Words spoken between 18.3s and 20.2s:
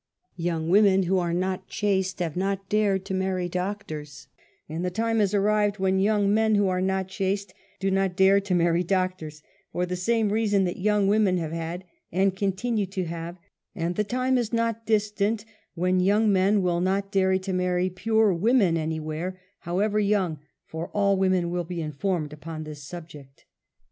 w^omen anywhere, however